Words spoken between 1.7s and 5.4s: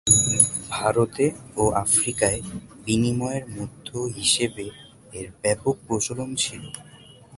আফ্রিকায় বিনিময়ের মাধ্য হিসাবে এর